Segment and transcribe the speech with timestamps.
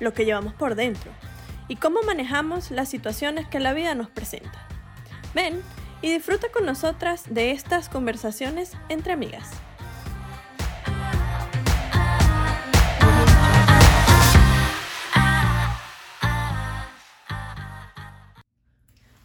[0.00, 1.12] lo que llevamos por dentro
[1.68, 4.66] y cómo manejamos las situaciones que la vida nos presenta.
[5.34, 5.62] Ven
[6.02, 9.50] y disfruta con nosotras de estas conversaciones entre amigas.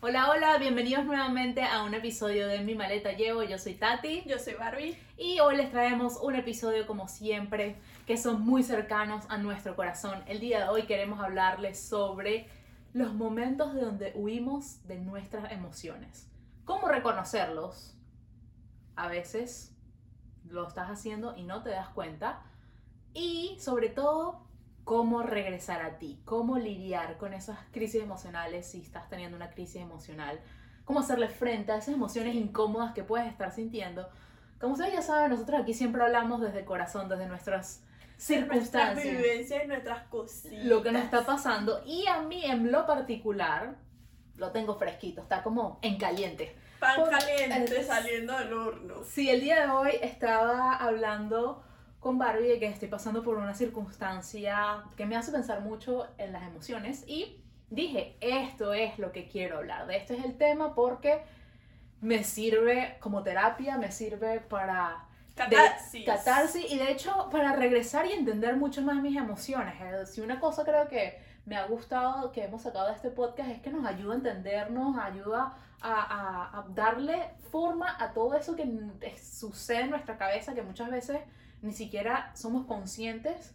[0.07, 3.41] Hola, hola, bienvenidos nuevamente a un episodio de Mi Maleta Llevo.
[3.41, 4.95] Yo soy Tati Yo soy Barbie.
[5.17, 10.23] y hoy les traemos un episodio como siempre que son muy cercanos a nuestro corazón.
[10.27, 12.47] El día de hoy queremos hablarles sobre
[12.93, 16.29] los momentos de donde huimos de nuestras emociones.
[16.65, 17.97] ¿Cómo reconocerlos?
[18.95, 19.75] A veces
[20.47, 22.43] lo estás haciendo y no te das cuenta.
[23.15, 24.44] Y sobre todo,
[24.85, 29.81] cómo regresar a ti, cómo lidiar con esas crisis emocionales si estás teniendo una crisis
[29.81, 30.39] emocional,
[30.85, 34.07] cómo hacerle frente a esas emociones incómodas que puedes estar sintiendo.
[34.59, 37.81] Como ustedes ya saben, nosotros aquí siempre hablamos desde el corazón, desde nuestras
[38.17, 40.63] Nuestras circunstancias, vivencias y nuestras cositas.
[40.65, 41.81] lo que nos está pasando.
[41.85, 43.75] Y a mí en lo particular,
[44.37, 46.55] lo tengo fresquito, está como en caliente.
[46.79, 49.03] Pan caliente es- saliendo del horno.
[49.03, 51.61] Sí, el día de hoy estaba hablando
[52.05, 56.33] con Barbie de que estoy pasando por una circunstancia que me hace pensar mucho en
[56.33, 60.75] las emociones y dije, esto es lo que quiero hablar, de este es el tema
[60.75, 61.23] porque
[62.01, 66.05] me sirve como terapia, me sirve para Catarsis.
[66.05, 69.73] catarsis y de hecho para regresar y entender mucho más mis emociones.
[70.07, 73.61] Si una cosa creo que me ha gustado que hemos sacado de este podcast es
[73.61, 78.63] que nos ayuda a entendernos, ayuda a, a- a darle forma a todo eso que
[79.17, 81.19] sucede en nuestra cabeza que muchas veces
[81.65, 83.53] ni siquiera somos conscientes,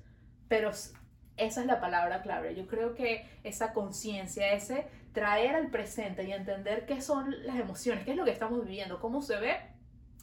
[0.48, 2.54] pero esa es la palabra clave.
[2.54, 8.04] Yo creo que esa conciencia, ese traer al presente y entender qué son las emociones,
[8.04, 9.56] qué es lo que estamos viviendo, cómo se ve,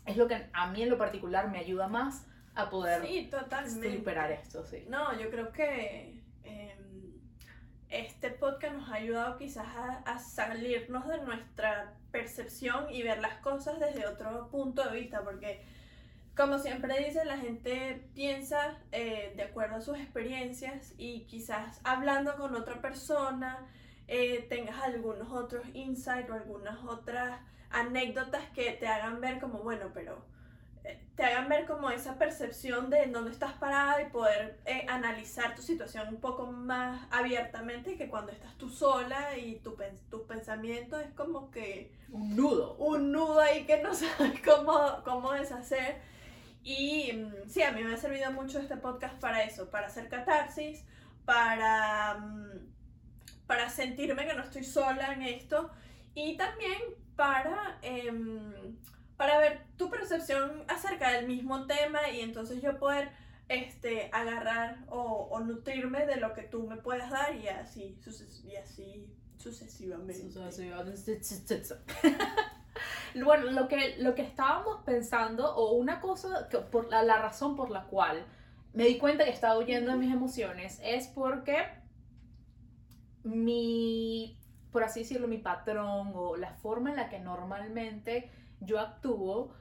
[0.06, 2.26] es lo que a mí en lo particular me ayuda más
[2.56, 3.30] a poder Sí,
[3.98, 4.86] superar esto, sí.
[4.90, 7.14] No, yo creo que em,
[7.90, 13.36] este podcast nos ha ayudado quizás a, a salirnos de nuestra percepción y ver las
[13.40, 15.64] cosas desde otro punto de vista, porque
[16.38, 22.36] como siempre dice, la gente piensa eh, de acuerdo a sus experiencias y quizás hablando
[22.38, 23.68] con otra persona
[24.08, 27.40] eh, tengas algunos otros insights o algunas otras
[27.72, 30.24] anécdotas que te hagan ver como, bueno, pero
[30.86, 35.56] eh, te hagan ver como esa percepción de en dónde estás parada y poder analizar
[35.56, 40.22] tu situación un poco más abiertamente que cuando estás tú sola y tu, pen- tus
[40.22, 42.76] pensamientos es como que Un nudo.
[42.76, 46.16] un nudo ahí que no sabes cómo, cómo deshacer.
[46.70, 50.10] Y mm, sí, a mí me ha servido mucho este podcast para eso, para hacer
[50.10, 50.84] catarsis,
[51.24, 52.74] para, mm,
[53.48, 55.72] para sentirme que no estoy sola en esto
[56.14, 56.78] y también
[57.16, 58.76] para, em,
[59.16, 63.12] para ver tu percepción acerca del mismo tema y entonces yo poder
[63.48, 68.44] este, agarrar o, o nutrirme de lo que tú me puedas dar y así, suces-
[68.44, 69.08] y así
[69.38, 70.16] sucesivamente.
[73.24, 77.56] Bueno, lo que, lo que estábamos pensando, o una cosa, que por la, la razón
[77.56, 78.26] por la cual
[78.74, 81.66] me di cuenta que estaba huyendo de mis emociones, es porque
[83.24, 84.38] mi,
[84.72, 88.30] por así decirlo, mi patrón o la forma en la que normalmente
[88.60, 89.52] yo actúo,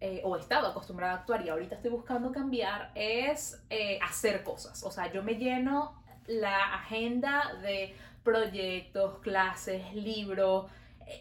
[0.00, 4.82] eh, o estaba acostumbrada a actuar y ahorita estoy buscando cambiar, es eh, hacer cosas.
[4.82, 10.66] O sea, yo me lleno la agenda de proyectos, clases, libros,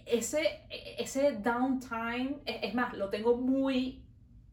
[0.06, 4.04] ese, ese downtime, e- es más, lo tengo muy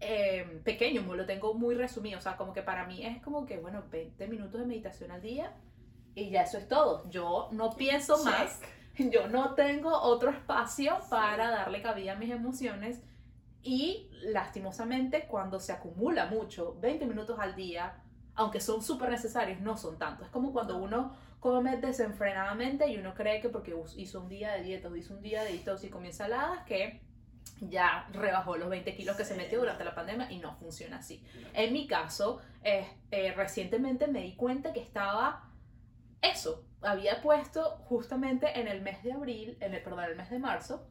[0.00, 3.58] eh, pequeño, lo tengo muy resumido, o sea, como que para mí es como que,
[3.58, 5.52] bueno, 20 minutos de meditación al día
[6.14, 7.08] y ya eso es todo.
[7.10, 8.24] Yo no pienso Check.
[8.24, 8.60] más,
[8.98, 13.02] yo no tengo otro espacio para darle cabida a mis emociones
[13.62, 18.02] y lastimosamente cuando se acumula mucho, 20 minutos al día,
[18.34, 20.24] aunque son súper necesarios, no son tanto.
[20.24, 24.62] Es como cuando uno come desenfrenadamente y uno cree que porque hizo un día de
[24.62, 27.00] dieta o hizo un día de detox y comió ensaladas que
[27.60, 29.40] ya rebajó los 20 kilos que se Sí.
[29.40, 31.22] metió durante la pandemia y no funciona así.
[31.54, 35.48] En mi caso, eh, eh, recientemente me di cuenta que estaba
[36.22, 36.64] eso.
[36.82, 40.86] Había puesto justamente en el mes de abril, en el, perdón, el mes de marzo,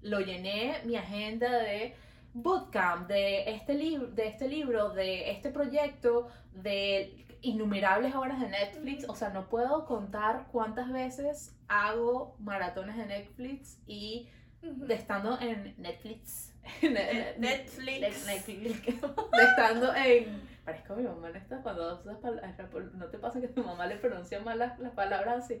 [0.00, 1.94] lo llené mi agenda de
[2.34, 9.08] bootcamp, de este, de este libro, de este proyecto, de innumerables horas de Netflix.
[9.08, 14.30] O sea, no puedo contar cuántas veces hago maratones de Netflix y
[14.62, 16.54] de estando en Netflix.
[16.82, 18.26] Netflix.
[18.26, 18.86] Netflix.
[18.86, 20.52] De estando en.
[20.64, 22.54] Parezco mi mamá en esta cuando usas palabras.
[22.94, 25.60] No te pasa que tu mamá le pronuncia mal las, las palabras así.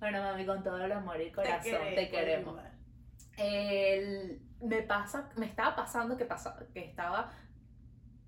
[0.00, 2.58] Bueno, mami, con todo el amor y corazón, te, queremos.
[3.36, 7.32] El, me pasa, me estaba pasando que, pasa, que estaba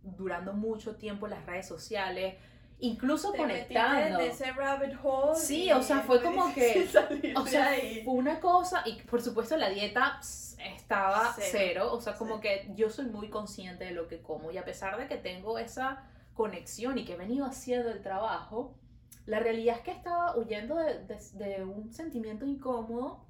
[0.02, 2.36] durando mucho tiempo en las redes sociales,
[2.82, 4.20] incluso conectando.
[4.20, 6.88] En ese rabbit hole sí, o sea, fue como que,
[7.36, 7.70] o sea,
[8.04, 12.90] fue una cosa y por supuesto la dieta estaba cero, o sea, como que yo
[12.90, 16.98] soy muy consciente de lo que como y a pesar de que tengo esa conexión
[16.98, 18.74] y que he venido haciendo el trabajo,
[19.26, 23.24] la realidad es que estaba huyendo de, un sentimiento incómodo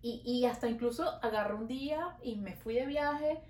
[0.00, 3.40] y, y, hasta incluso agarré un día y me fui de viaje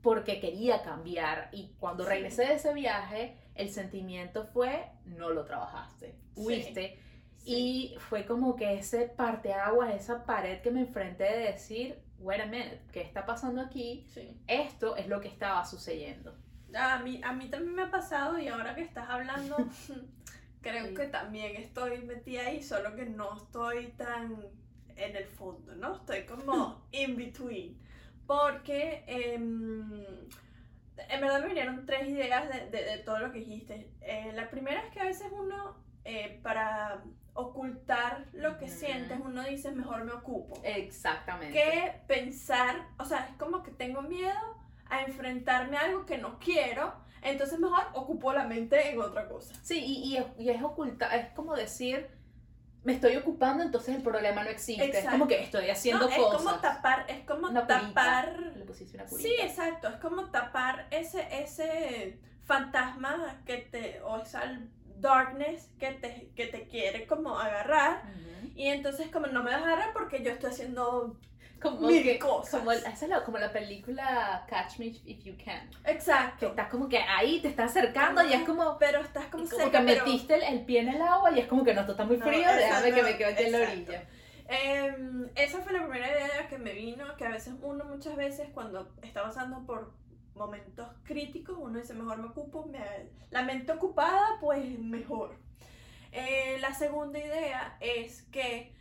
[0.00, 6.14] porque quería cambiar y cuando regresé de ese viaje el sentimiento fue no lo trabajaste,
[6.34, 6.98] huiste
[7.44, 12.46] y fue como que ese parteaguas, esa pared que me enfrenté de decir, wait a
[12.46, 14.06] minute, ¿qué está pasando aquí?
[14.46, 16.36] Esto es lo que estaba sucediendo.
[16.74, 19.56] A mí, a mí también me ha pasado y ahora que estás hablando
[20.62, 24.36] Creo que también estoy metida ahí, solo que no estoy tan
[24.94, 25.96] en el fondo, ¿no?
[25.96, 27.78] Estoy como in between.
[28.26, 30.04] Porque em,
[31.08, 33.90] en verdad me vinieron tres ideas de, de, todo lo que dijiste.
[34.00, 37.02] Eh, la primera es que a veces uno, eh, para
[37.34, 40.60] ocultar lo que sientes, uno dice, mejor me ocupo.
[40.64, 41.52] Exactamente.
[41.52, 44.58] Que pensar, o sea, es como que tengo miedo
[44.88, 46.92] a enfrentarme a algo que no quiero
[47.22, 49.54] entonces mejor ocupo la mente en otra cosa.
[49.62, 52.08] Sí, y, y, es oculta, es como decir,
[52.82, 54.98] me estoy ocupando, entonces el problema no existe.
[54.98, 56.18] Es como que estoy haciendo cosas.
[56.18, 58.38] Es como tapar, es como tapar.
[58.56, 64.58] Le pusiste una sí, exacto, es como tapar ese, ese fantasma que te, o esa
[64.96, 68.02] darkness que te, que te quiere como agarrar.
[68.54, 71.16] Y entonces como no me vas a agarrar porque yo estoy haciendo
[71.60, 72.60] como mil cosas.
[72.60, 75.68] Como, esa es la, como la película Catch Me If You Can.
[75.84, 76.38] Exacto.
[76.38, 78.78] Que estás como que ahí, te estás acercando y es como...
[78.78, 81.74] Pero estás como Como que metiste el, pie en el agua y es como que
[81.74, 84.04] no, esto está muy frío, déjame que me quede aquí en la orilla.
[84.48, 88.48] Em, esa fue la primera idea que me vino, que a veces uno muchas veces
[88.52, 89.92] cuando está pasando por
[90.34, 92.80] momentos críticos, uno dice, mejor me ocupo, me,
[93.30, 95.36] la mente ocupada, pues mejor.
[96.10, 98.74] Eh, la segunda idea es que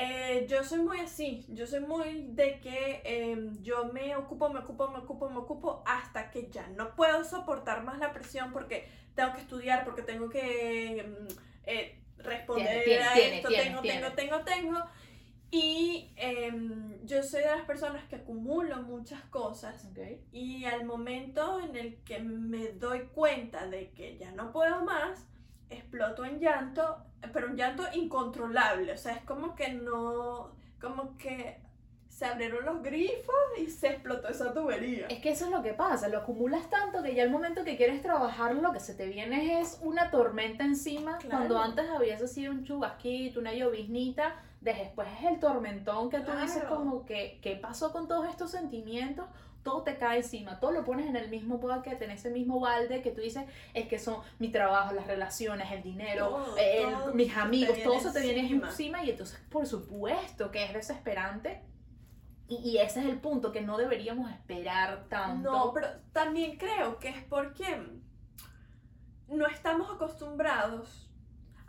[0.00, 4.60] eh, yo soy muy así, yo soy muy de que em, yo me ocupo, me
[4.60, 8.88] ocupo, me ocupo, me ocupo hasta que ya no puedo soportar más la presión porque
[9.16, 11.28] tengo que estudiar, porque tengo que em,
[11.64, 14.84] eh, responder a esto, tengo, tengo, tengo, tengo.
[15.50, 19.88] Y em, yo soy de las personas que acumulo muchas cosas
[20.30, 25.26] y al momento en el que me doy cuenta de que ya no puedo más,
[25.70, 26.98] exploto en llanto,
[27.32, 31.60] pero un llanto incontrolable, o sea, es como que no, como que
[32.08, 35.06] se abrieron los grifos y se explotó esa tubería.
[35.06, 37.76] Es que eso es lo que pasa, lo acumulas tanto que ya el momento que
[37.76, 42.52] quieres trabajarlo, lo que se te viene es una tormenta encima, cuando antes habías sido
[42.52, 47.92] un chubasquito, una lloviznita, después es el tormentón que tú dices como que, ¿qué pasó
[47.92, 49.26] con todos estos sentimientos?
[49.62, 53.02] Todo te cae encima, todo lo pones en el mismo bucket, en ese mismo balde
[53.02, 53.44] que tú dices,
[53.74, 56.46] es que son mi trabajo, las relaciones, el dinero,
[57.14, 59.04] mis amigos, todo eso te viene encima.
[59.04, 61.62] y entonces por supuesto que es desesperante.
[62.50, 65.52] Y, ese es el punto, que no deberíamos esperar tanto.
[65.52, 67.78] No, pero también creo que es porque
[69.28, 71.10] no estamos acostumbrados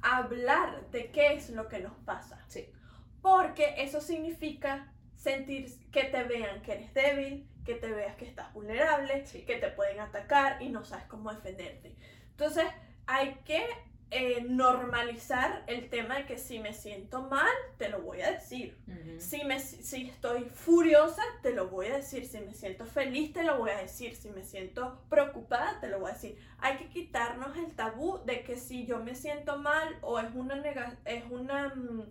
[0.01, 2.41] a hablar de qué es lo que nos pasa.
[2.47, 2.69] Sí.
[3.21, 8.53] Porque eso significa sentir que te vean que eres débil, que te veas que estás
[8.53, 11.95] vulnerable, que te pueden atacar y no sabes cómo defenderte.
[12.31, 12.65] Entonces,
[13.05, 13.65] hay que
[14.11, 18.75] eh, normalizar el tema de que si me siento mal, te lo voy a decir.
[19.19, 22.25] si, me, si estoy furiosa, te lo voy a decir.
[22.25, 24.15] Si me siento feliz, te lo voy a decir.
[24.15, 26.39] Si me siento preocupada, te lo voy a decir.
[26.57, 30.55] Hay que quitarnos el tabú de que si yo me siento mal o es una,
[31.05, 32.05] es una mm,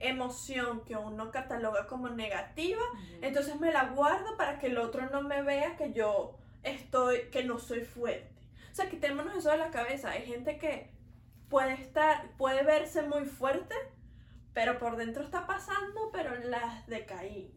[0.00, 2.82] emoción que uno cataloga como negativa,
[3.20, 7.44] entonces me la guardo para que el otro no me vea que yo estoy, que
[7.44, 8.40] no soy fuerte.
[8.72, 10.10] O sea, quitémonos eso de la cabeza.
[10.10, 10.90] Hay gente que
[11.48, 13.74] puede estar, puede verse muy fuerte,
[14.54, 17.52] pero por dentro está pasando, pero las decaí.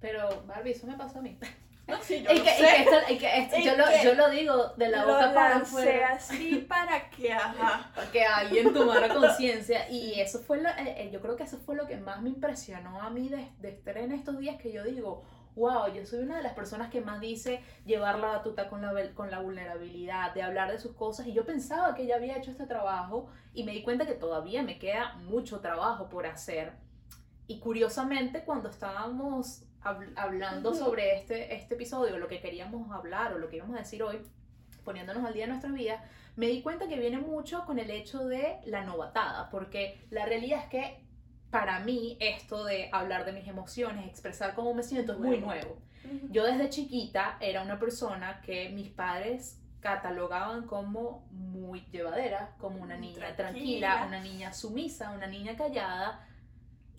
[0.00, 1.38] Pero, Barbie, eso me pasó a mí.
[4.04, 6.12] yo, lo, digo de la boca para afuera.
[6.12, 7.90] así para que, ajá.
[7.94, 9.88] Para que alguien tomara conciencia.
[9.88, 12.28] Y eso fue lo, eh, eh, yo creo que eso fue lo que más me
[12.28, 15.24] impresionó a mí de, de estar en estos días que yo digo,
[15.58, 18.92] wow, yo soy una de las personas que más dice llevar la batuta con la,
[19.14, 21.26] con la vulnerabilidad, de hablar de sus cosas.
[21.26, 24.62] Y yo pensaba que ya había hecho este trabajo y me di cuenta que todavía
[24.62, 26.72] me queda mucho trabajo por hacer.
[27.46, 30.78] Y curiosamente, cuando estábamos hab- hablando Ujú.
[30.78, 34.20] sobre este, este episodio, lo que queríamos hablar o lo que íbamos a decir hoy,
[34.84, 36.00] poniéndonos al día de nuestras vidas,
[36.36, 40.60] me di cuenta que viene mucho con el hecho de la novatada, porque la realidad
[40.64, 41.04] es que
[41.50, 45.46] para mí esto de hablar de mis emociones, expresar cómo me siento es muy Nuevo.
[45.46, 45.82] nuevo.
[46.04, 46.28] Ujú.
[46.32, 52.96] Yo desde chiquita era una persona que mis padres catalogaban como muy llevadera, como una
[52.96, 54.04] niña tranquila, Tranquila.
[54.06, 56.24] una niña sumisa, una niña callada.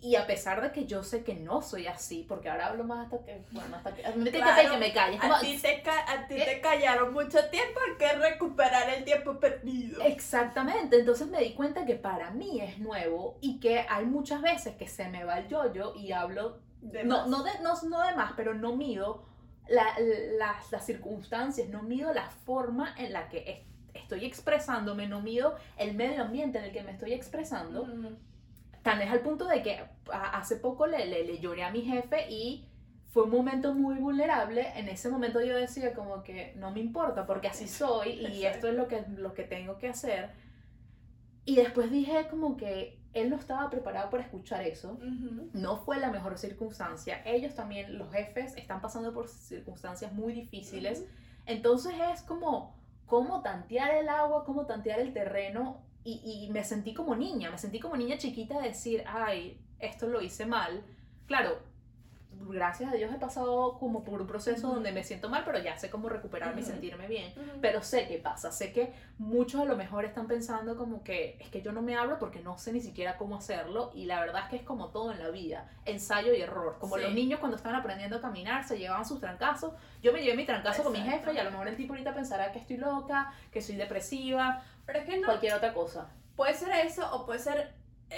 [0.02, 3.04] Y a pesar de que yo sé que no soy así, porque ahora hablo más
[3.04, 5.16] hasta que, bueno, hasta que, Claro, que me calle.
[5.16, 6.44] es como- A ti, te, ca- a ti ¿Qué?
[6.44, 10.00] te callaron mucho tiempo, hay que recuperar el tiempo perdido.
[10.02, 14.74] Exactamente, entonces me di cuenta que para mí es nuevo y que hay muchas veces
[14.76, 18.14] que se me va el yoyo y hablo, De no, no, de, no, no de
[18.16, 19.22] más, pero no mido
[19.68, 19.94] la-
[20.38, 23.38] las, las circunstancias, no mido la forma en la que
[23.92, 27.82] es- estoy expresándome, no mido el medio ambiente en el que me estoy expresando.
[27.82, 28.16] Ujú.
[28.82, 32.30] Tan es al punto de que hace poco le, le, le lloré a mi jefe
[32.30, 32.66] y
[33.10, 34.72] fue un momento muy vulnerable.
[34.76, 38.68] En ese momento yo decía como que no me importa porque así soy y esto
[38.68, 40.30] es lo que, lo que tengo que hacer.
[41.44, 44.98] Y después dije como que él no estaba preparado para escuchar eso.
[45.52, 47.22] No fue la mejor circunstancia.
[47.24, 51.04] Ellos también, los jefes, están pasando por circunstancias muy difíciles.
[51.46, 55.82] Entonces es como, cómo tantear el agua, cómo tantear el terreno.
[56.04, 60.06] Y, y me sentí como niña, me sentí como niña chiquita de decir, ay, esto
[60.06, 60.82] lo hice mal.
[61.26, 61.58] Claro,
[62.48, 64.74] gracias a Dios he pasado como por un proceso Ujú.
[64.76, 67.32] donde me siento mal, pero ya sé cómo recuperarme y sentirme bien.
[67.60, 71.48] Pero sé qué pasa, sé que muchos a lo mejor están pensando como que es
[71.50, 74.44] que yo no me hablo porque no sé ni siquiera cómo hacerlo y la verdad
[74.44, 77.02] es que es como todo en la vida, ensayo y error, como Sí.
[77.02, 80.46] los niños cuando estaban aprendiendo a caminar se llevaban sus trancazos, yo me llevé mi
[80.46, 83.32] trancazo con mi jefe y a lo mejor el tipo ahorita pensará que estoy loca,
[83.52, 86.08] que soy depresiva, Pero es que no, cualquier otra cosa.
[86.36, 87.74] puede ser eso o puede ser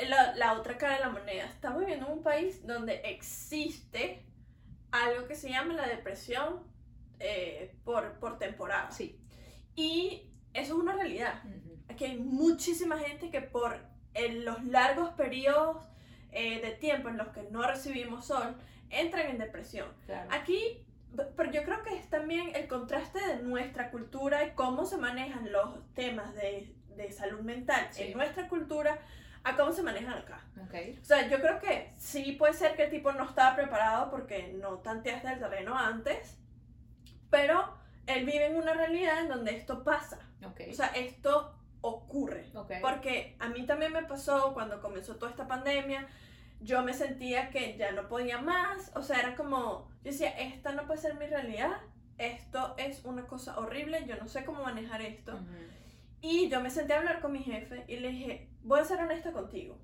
[0.08, 1.44] la, la otra cara de la moneda.
[1.44, 4.24] Estamos viviendo en un país donde existe
[4.90, 6.62] algo que se llama la depresión
[7.20, 8.90] eh, por, por temporada.
[8.90, 9.18] Sí.
[9.74, 11.42] Y eso es una realidad.
[11.44, 11.78] Ujú.
[11.88, 13.76] Aquí hay muchísima gente que por
[14.14, 15.84] en los largos periodos
[16.32, 18.56] eh, de tiempo en los que no recibimos sol
[18.90, 19.88] entran en depresión.
[20.06, 20.28] Claro.
[20.32, 20.84] Aquí,
[21.36, 25.50] pero yo creo que es también el contraste de nuestra cultura y cómo se manejan
[25.50, 28.02] los temas de, de salud mental Sí.
[28.04, 28.98] en nuestra cultura
[29.44, 30.40] a cómo se manejan acá.
[30.64, 30.74] Ok.
[31.00, 34.52] O sea, yo creo que sí puede ser que el tipo no estaba preparado porque
[34.60, 36.38] no tanteaste el terreno antes,
[37.30, 37.74] pero
[38.06, 40.18] él vive en una realidad en donde esto pasa.
[40.44, 40.60] Ok.
[40.70, 42.50] O sea, esto ocurre.
[42.54, 42.74] ok.
[42.80, 46.06] Porque a mí también me pasó cuando comenzó toda esta pandemia,
[46.60, 50.72] yo me sentía que ya no podía más, o sea, era como, yo decía, esta
[50.72, 51.80] no puede ser mi realidad,
[52.18, 55.34] esto es una cosa horrible, yo no sé cómo manejar esto.
[55.34, 55.42] Ujú.
[56.22, 59.00] Y yo me senté a hablar con mi jefe y le dije, voy a ser
[59.00, 59.76] honesta contigo,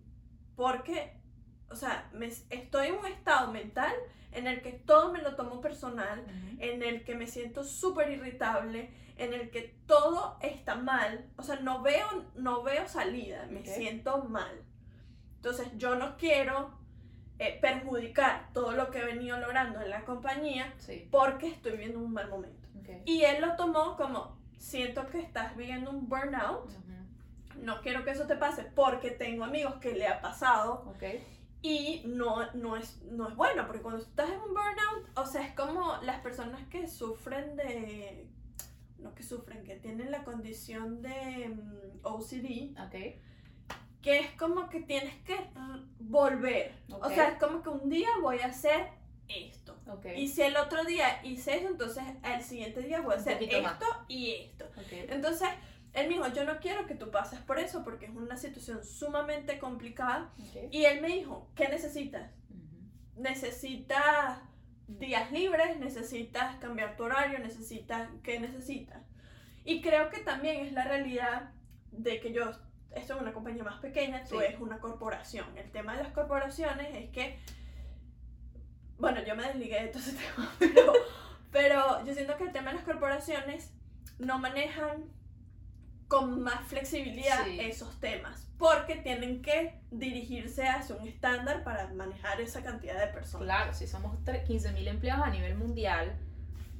[0.54, 1.20] porque,
[1.68, 3.92] o sea, me, estoy en un estado mental
[4.32, 6.24] en el que todo me lo tomo personal,
[6.58, 11.56] en el que me siento súper irritable, en el que todo está mal, o sea,
[11.56, 14.62] no veo, no veo salida, me siento mal.
[15.36, 16.78] Entonces yo no quiero
[17.40, 21.08] eh, perjudicar todo lo que he venido logrando en la compañía Sí.
[21.10, 22.68] porque estoy viviendo un mal momento.
[23.04, 27.62] Y él lo tomó como, siento que estás viviendo un burnout, Ujú.
[27.62, 31.04] no quiero que eso te pase porque tengo amigos que le ha pasado Ok.
[31.62, 35.46] y no, no, es, no es bueno, porque cuando estás en un burnout, o sea,
[35.46, 38.26] es como las personas que sufren de,
[38.98, 43.20] no que sufren, que tienen la condición de mm, OCD, Ok.
[44.02, 45.48] que es como que tienes que r-
[45.98, 46.74] volver.
[46.90, 47.06] Ok.
[47.06, 48.88] O sea, es como que un día voy a hacer
[49.28, 49.57] esto.
[49.88, 50.06] Ok.
[50.16, 53.62] Y si el otro día hice eso, entonces al siguiente día voy a hacer poquito
[53.62, 53.72] más.
[53.72, 54.64] esto y esto.
[54.76, 54.92] Ok.
[55.08, 55.48] Entonces,
[55.94, 58.84] él me dijo, yo no quiero que tú pases por eso porque es una situación
[58.84, 60.30] sumamente complicada.
[60.38, 60.68] Ok.
[60.70, 62.30] Y él me dijo, ¿qué necesitas?
[62.50, 63.22] Ujú.
[63.22, 64.38] necesitas
[64.86, 69.02] días libres, necesitas cambiar tu horario, necesitas, ¿qué necesitas?
[69.64, 71.50] Y creo que también es la realidad
[71.92, 72.50] de que yo,
[72.92, 74.44] esto es una compañía más pequeña, tú Sí.
[74.48, 75.46] es una corporación.
[75.58, 77.38] El tema de las corporaciones es que,
[78.98, 80.92] bueno, yo me desligué de todo ese tema, pero,
[81.52, 83.72] pero yo siento que el tema de las corporaciones
[84.18, 85.04] no manejan
[86.08, 87.60] con más flexibilidad Sí.
[87.60, 93.44] esos temas, porque tienen que dirigirse hacia un estándar para manejar esa cantidad de personas.
[93.46, 96.16] Claro, si somos tre- 15.000 empleados a nivel mundial,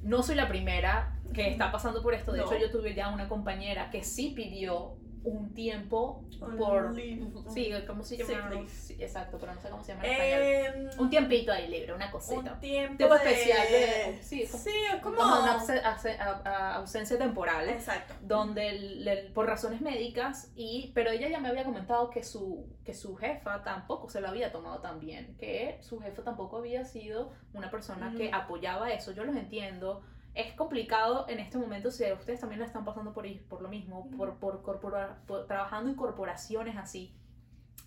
[0.01, 2.31] no soy la primera que está pasando por esto.
[2.31, 2.45] De No.
[2.45, 6.95] hecho, yo tuve ya una compañera que sí pidió un tiempo Un por...
[6.95, 8.51] Sí, ¿cómo se llama?
[8.67, 10.89] Sí, exacto, pero no sé cómo se llama en español.
[10.93, 12.53] Em, Un tiempito ahí libre, una cosita.
[12.53, 17.69] un tiempo Tipo de- especial de- sí, como- sí, es como, Como una ausencia temporal.
[17.69, 22.23] exacto donde el- el- por razones médicas y pero ella ya me había comentado que
[22.23, 26.57] su que su jefa tampoco se lo había tomado tan bien que su jefa tampoco
[26.57, 30.01] había sido una persona que apoyaba eso yo los entiendo
[30.35, 34.09] es complicado en este momento si ustedes también lo están pasando por, por lo mismo
[34.11, 37.13] por, por, corpora- por- trabajando en corporaciones así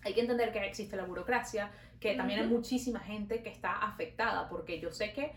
[0.03, 2.55] hay que entender que existe la burocracia que también hay Ujú.
[2.57, 5.31] muchísima gente que está afectada porque yo sé que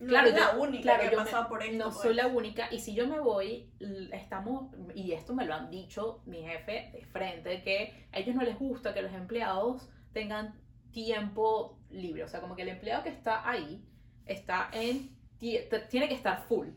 [0.00, 1.84] no Claro, es la yo- única claro, que ha yo me- pasado por esto no
[1.90, 1.96] pues.
[2.02, 3.70] soy la única y si yo me voy
[4.12, 8.42] estamos y esto me lo han dicho mi jefe de frente que a ellos no
[8.42, 10.54] les gusta que los empleados tengan
[10.90, 13.84] tiempo libre o sea como que el empleado que está ahí
[14.26, 16.68] está en tiene que estar full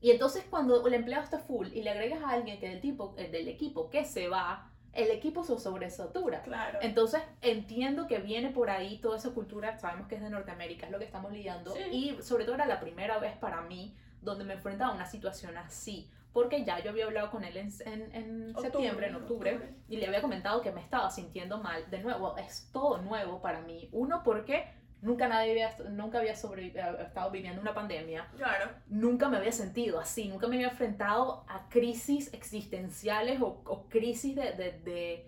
[0.00, 3.14] y entonces cuando el empleado está full y le agregas a alguien que del tipo
[3.16, 8.50] eh, del equipo que se va el equipo se sobresatura claro entonces entiendo que viene
[8.50, 11.72] por ahí toda esa cultura, sabemos que es de Norteamérica, es lo que estamos lidiando.
[11.74, 11.82] Sí.
[11.92, 15.56] Y sobre todo era la primera vez para mí donde me enfrentaba a una situación
[15.56, 16.10] así.
[16.32, 19.74] Porque ya yo había hablado con él en, en- en Octubre, septiembre, en octubre, octubre.
[19.88, 21.88] y le había comentado que me estaba sintiendo mal.
[21.90, 23.88] De nuevo, es todo nuevo para mí.
[23.92, 24.68] Uno, porque
[25.02, 28.26] nunca nadie había, nunca había eh, estado viviendo una pandemia.
[28.36, 28.70] Claro.
[28.88, 34.34] Nunca me había sentido así, nunca me había enfrentado a crisis existenciales o, o crisis
[34.36, 35.26] de, de, de-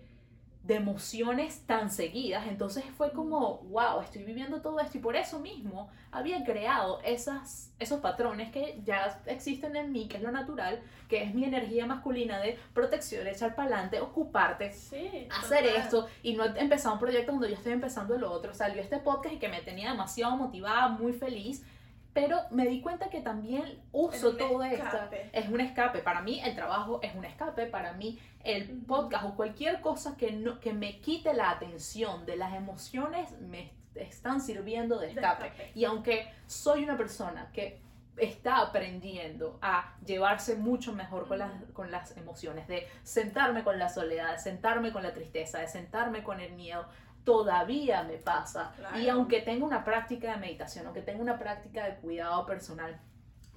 [0.63, 2.45] de emociones tan seguidas.
[2.47, 7.73] Entonces fue como, wow, estoy viviendo todo esto y por eso mismo había creado esas,
[7.79, 11.85] esos patrones que ya existen en mí, que es lo natural, que es mi energía
[11.87, 15.81] masculina de protección, echar para adelante, ocuparte, sí hacer total.
[15.81, 18.53] esto y no empezar un proyecto donde yo estoy empezando el otro.
[18.53, 21.63] Salió este podcast y que me tenía demasiado motivada, muy feliz,
[22.13, 24.97] pero me di cuenta que también uso todo esto.
[25.31, 25.99] Es un escape.
[25.99, 27.67] Para mí el trabajo es un escape.
[27.67, 32.35] Para mí el podcast o cualquier cosa que, no, que me quite la atención de
[32.35, 35.47] las emociones me están sirviendo de De escape.
[35.47, 35.71] escape.
[35.75, 37.79] Y aunque soy una persona que
[38.17, 43.89] está aprendiendo a llevarse mucho mejor con las, con las emociones, de sentarme con la
[43.89, 46.85] soledad, de sentarme con la tristeza, de sentarme con el miedo,
[47.23, 48.73] todavía me pasa.
[48.77, 48.99] Claro.
[48.99, 52.99] Y aunque tenga una práctica de meditación, aunque tenga una práctica de cuidado personal,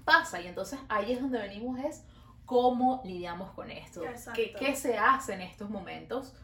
[0.04, 0.40] pasa.
[0.40, 2.04] Y entonces ahí es donde venimos es
[2.44, 4.02] cómo lidiamos con esto.
[4.34, 6.34] ¿Qué, qué se hace en estos momentos.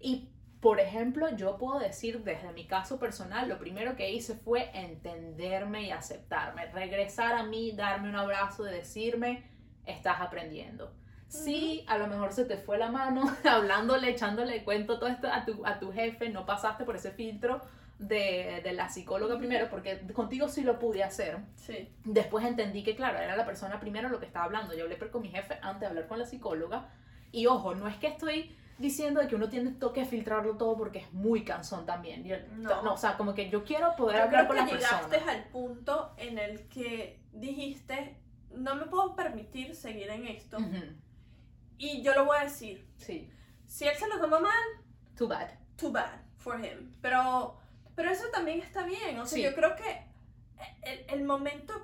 [0.00, 4.70] Y por ejemplo, yo puedo decir desde mi caso personal, lo primero que hice fue
[4.72, 9.44] entenderme y aceptarme, regresar a mí, darme un abrazo, de decirme,
[9.84, 10.92] estás aprendiendo.
[11.34, 15.44] Sí, a lo mejor se te fue la mano hablándole, echándole cuento todo esto a
[15.44, 17.60] tu, a tu jefe, no pasaste por ese filtro
[17.98, 21.38] de, de la psicóloga primero, porque contigo sí lo pude hacer.
[21.56, 24.74] sí Después entendí que, claro, era la persona primero lo que estaba hablando.
[24.74, 26.88] Yo hablé con mi jefe antes de hablar con la psicóloga.
[27.32, 30.98] Y ojo, no es que estoy diciendo de que uno tiene que filtrarlo todo porque
[30.98, 32.24] es muy cansón también.
[32.24, 32.82] Yo- No.
[32.82, 35.30] no, o sea, como que yo quiero poder Yo hablar creo con que las llegaste
[35.30, 38.16] al punto en el que dijiste,
[38.52, 40.58] no me puedo permitir seguir en esto.
[41.78, 42.88] Y yo lo voy a decir.
[42.96, 43.30] Sí,
[43.66, 44.62] Si él se lo toma mal,
[45.16, 45.48] too bad.
[45.76, 46.92] too bad for him.
[47.00, 47.58] Pero,
[47.96, 49.18] pero eso también está bien.
[49.18, 49.42] O sea, Sí.
[49.42, 50.06] yo creo que
[50.82, 51.74] el, el momento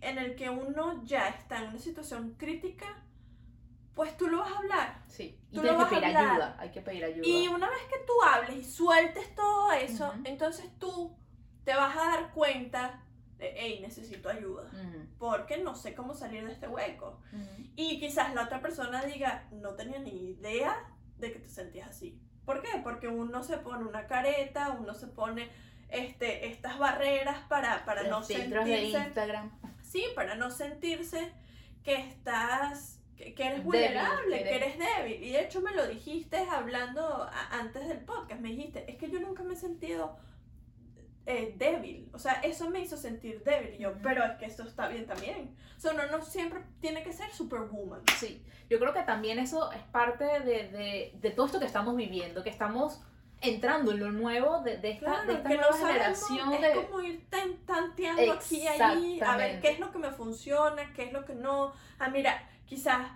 [0.00, 2.86] en el que uno ya está en una situación crítica,
[3.94, 5.02] pues tú lo vas a hablar.
[5.08, 6.30] Sí, y Tú tienes lo que vas a pedir hablar.
[6.32, 6.56] ayuda.
[6.58, 7.26] Hay que pedir ayuda.
[7.26, 10.20] Y una vez que tú hables y sueltes todo eso, Ujú.
[10.24, 11.16] entonces tú
[11.64, 13.03] te vas a dar cuenta
[13.56, 14.70] hey, necesito ayuda.
[15.18, 17.20] Porque no sé cómo salir de este hueco.
[17.76, 20.76] Y quizás la otra persona diga, no tenía ni idea
[21.18, 22.18] de que te sentías así.
[22.44, 22.68] ¿Por qué?
[22.82, 25.48] Porque uno se pone una careta, uno se pone
[25.88, 28.98] este, estas barreras para, para no filtros de sentirse.
[29.06, 29.50] Instagram.
[29.82, 31.32] Sí, para no sentirse
[31.82, 33.00] que estás.
[33.16, 35.22] que, eres vulnerable, que que eres- eres débil.
[35.24, 38.40] Y de hecho me lo dijiste hablando a- antes del podcast.
[38.40, 40.16] Me dijiste, es que yo nunca me he sentido
[41.26, 42.08] eh, débil.
[42.12, 43.74] O sea, eso me hizo sentir débil.
[43.74, 45.54] Y yo, pero es que esto está bien también.
[45.76, 48.02] O sea, uno no siempre tiene que ser superwoman.
[48.18, 51.96] Sí, yo creo que también eso es parte de, de, de todo esto que estamos
[51.96, 53.02] viviendo, que estamos
[53.40, 56.54] entrando en lo nuevo de, de esta, Claro, de esta que nueva no sabemos, generación
[56.54, 56.72] es de...
[56.86, 60.92] como ir tan- tanteando aquí y allí, a ver qué es lo que me funciona,
[60.94, 61.72] qué es lo que no.
[61.98, 63.06] Ah, mira, quizás,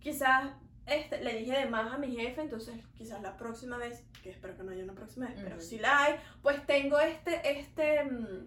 [0.00, 0.50] quizás
[0.88, 4.56] este, le dije de más a mi jefe, entonces quizás la próxima vez, que espero
[4.56, 8.46] que no haya una próxima vez, pero si la hay, pues tengo este, este, mm,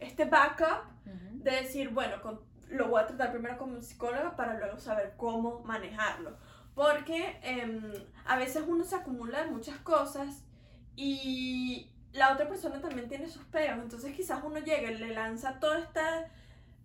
[0.00, 0.84] este backup
[1.44, 5.60] de decir, bueno, con- lo voy a tratar primero como psicóloga para luego saber cómo
[5.60, 6.36] manejarlo.
[6.74, 7.80] Porque em,
[8.26, 10.42] a veces uno se acumula de muchas cosas
[10.96, 13.78] y la otra persona también tiene sus peos.
[13.80, 16.00] Entonces quizás uno llega y le lanza todo este,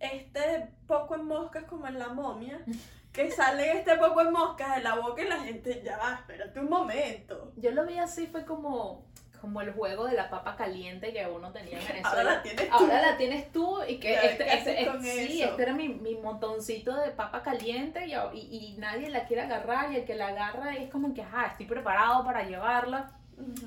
[0.00, 2.60] este poco en moscas como en la momia
[3.12, 6.58] que sale este poco de moscas de la boca y la gente, ya va, espérate
[6.60, 7.52] un momento.
[7.56, 9.04] Yo lo vi así, fue como,
[9.40, 12.08] como el juego de la papa caliente que uno tenía en Venezuela.
[12.08, 12.74] Ahora la tienes tú.
[12.74, 15.50] Ahora la tienes tú y que este, ¿qué haces este- con sí, eso?
[15.50, 19.92] este era mi, mi montoncito de papa caliente y, y- y nadie la quiere agarrar
[19.92, 23.12] y el que la agarra es como que, ajá, estoy preparado para llevarla.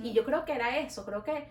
[0.01, 1.47] Y yo creo que era eso, creo que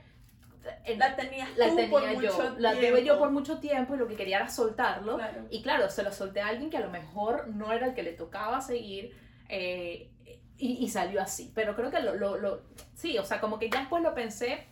[0.85, 3.18] en- la tenías la tú tenía por yo, mucho la tuve yo tiempo.
[3.18, 5.16] por mucho tiempo y lo que quería era soltarlo.
[5.16, 5.42] Claro.
[5.50, 8.03] Y claro, se lo solté a alguien que a lo mejor no era el que
[8.03, 9.16] le tocaba seguir
[9.48, 10.11] eh,
[10.59, 11.50] y, y salió así.
[11.55, 12.62] Pero creo que lo, lo, lo-
[12.94, 14.66] sí, o sea, como que ya después lo pensé,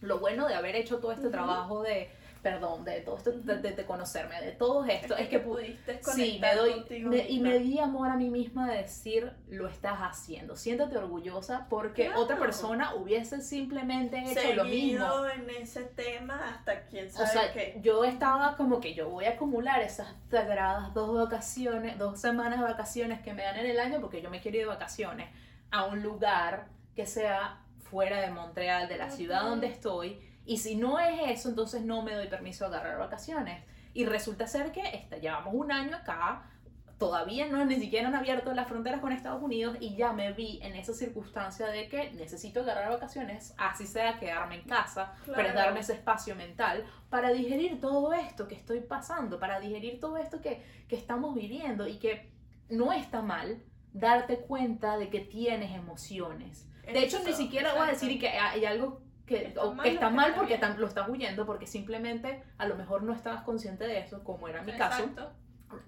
[0.00, 2.10] lo bueno de haber hecho todo este trabajo de,
[2.50, 3.62] perdón, de todo esto, de, Ujú.
[3.62, 7.28] de- de conocerme, de todo esto, es que pu- pudiste Sí, me doy contigo me-
[7.28, 10.54] y me di amor a mí misma de decir, lo estás haciendo.
[10.54, 12.20] Siéntate orgullosa porque Claro.
[12.20, 15.06] otra persona hubiese simplemente hecho lo mismo.
[15.26, 17.78] en ese tema hasta quién sabe O sea, qué.
[17.82, 22.64] yo estaba como que yo voy a acumular esas sagradas dos vacaciones, dos semanas de
[22.64, 25.28] vacaciones que me dan en el año porque yo me quiero ir de vacaciones
[25.72, 30.20] a un lugar que sea fuera de Montreal, de la ciudad donde estoy.
[30.46, 33.62] Y si no es eso, entonces no me doy permiso de agarrar vacaciones.
[33.92, 36.50] Y resulta ser que este, llevamos un año acá,
[36.98, 40.60] todavía no ni siquiera han abierto las fronteras con Estados Unidos y ya me vi
[40.62, 45.52] en esa circunstancia de que necesito agarrar vacaciones, así sea quedarme en casa, Claro.
[45.52, 50.40] darme ese espacio mental para digerir todo esto que estoy pasando, para digerir todo esto
[50.40, 52.30] que, que estamos viviendo y que
[52.70, 56.66] no está mal darte cuenta de que tienes emociones.
[56.82, 59.84] De hecho, ni Eso, siquiera voy a decir que hay algo que Está o mal
[59.84, 63.12] que está mal está porque tam- lo estás huyendo, porque simplemente a lo mejor no
[63.12, 65.02] estabas consciente de eso, como era mi caso.
[65.02, 65.32] Exacto.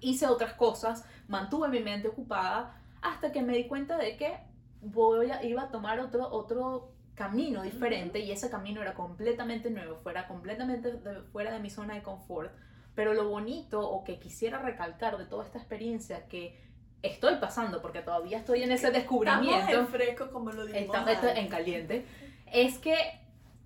[0.01, 4.37] Hice otras cosas, mantuve mi mente ocupada hasta que me di cuenta de que
[4.81, 9.95] voy a, iba a tomar otro, otro camino diferente y ese camino era completamente nuevo,
[9.97, 12.51] fuera completamente de- fuera de mi zona de confort.
[12.95, 16.59] Pero lo bonito o que quisiera recalcar de toda esta experiencia que
[17.01, 21.09] estoy pasando, porque todavía estoy en ese Estamos descubrimiento, en fresco como lo dijimos Está-
[21.13, 22.05] está en caliente,
[22.51, 22.95] es que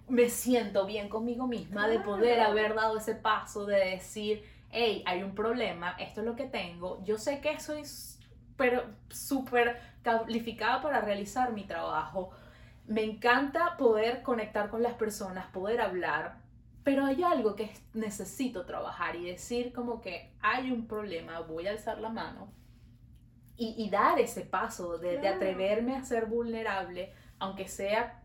[0.07, 5.23] me siento bien conmigo misma de poder haber dado ese paso de decir, hey, hay
[5.23, 7.83] un problema, esto es lo que tengo, yo sé que soy
[8.57, 12.31] pero súper calificada para realizar mi trabajo,
[12.87, 16.37] me encanta poder conectar con las personas, poder hablar,
[16.83, 21.67] pero hay algo que es- necesito trabajar y decir como que hay un problema, voy
[21.67, 22.53] a alzar la mano
[23.57, 28.22] y, y dar ese paso de, atreverme a ser vulnerable, aunque sea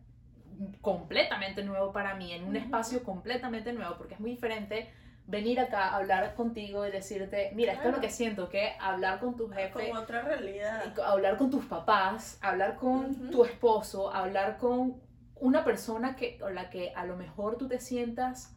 [0.81, 4.90] completamente nuevo para mí, en un espacio completamente nuevo, porque es muy diferente
[5.27, 9.21] venir acá a hablar contigo y decirte, mira, esto es lo que siento, que hablar
[9.21, 10.94] con tu jefe, Con otra realidad.
[11.05, 15.01] hablar con tus papás, hablar con tu esposo, hablar con
[15.37, 18.57] una persona que, con la que a lo mejor tú te sientas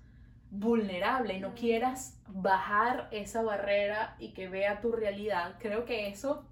[0.50, 6.46] vulnerable y no quieras bajar esa barrera y que vea tu realidad, creo que eso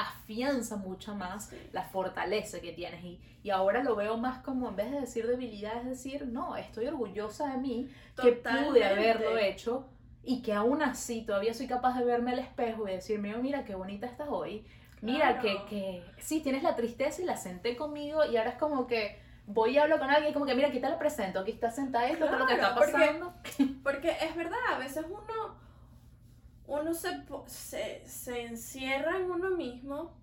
[0.00, 1.56] afianza mucho más Sí.
[1.72, 5.26] la fortaleza que tienes y, y ahora lo veo más como en vez de decir
[5.26, 8.84] debilidad es decir no estoy orgullosa de mí que pude Totalmente.
[8.84, 9.86] haberlo hecho
[10.22, 13.64] y que aún así todavía soy capaz de verme al espejo y decirme oh, mira
[13.64, 14.66] qué bonita estás hoy
[15.00, 15.66] mira que, Claro.
[15.66, 19.70] que sí tienes la tristeza y la senté conmigo y ahora es como que voy
[19.76, 22.24] y hablo con alguien como que mira aquí te la presento aquí está sentada esto
[22.24, 23.34] esto es lo que está Claro, porque- pasando
[23.82, 25.54] Porque es verdad, a veces uno,
[26.68, 30.14] uno se, se, se encierra en uno mismo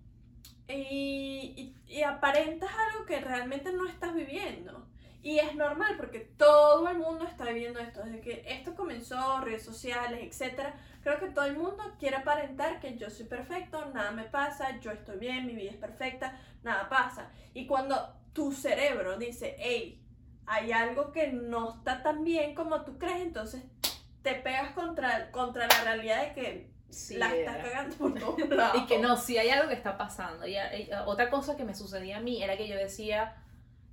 [0.68, 4.86] y, y, y aparentas algo que realmente no estás viviendo.
[5.22, 8.00] Y es normal porque todo el mundo está viviendo esto.
[8.04, 10.68] Desde que esto comenzó, redes sociales, etc.
[11.02, 14.92] Creo que todo el mundo quiere aparentar que yo soy perfecto, nada me pasa, yo
[14.92, 17.32] estoy bien, mi vida es perfecta, nada pasa.
[17.54, 20.00] Y cuando tu cerebro dice, hey,
[20.46, 23.64] hay algo que no está tan bien como tú crees, entonces
[24.26, 28.82] te pegas contra, contra la realidad de que Sí, la estás cagando por todos lados.
[28.82, 30.46] Y que no, si hay algo que está pasando.
[30.46, 33.36] Y, y, otra cosa que me sucedía a mí era que yo decía,